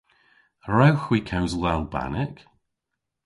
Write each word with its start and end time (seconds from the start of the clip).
A 0.67 0.67
wrewgh 0.71 1.03
hwi 1.05 1.19
kewsel 1.29 1.63
Albanek? 1.71 2.35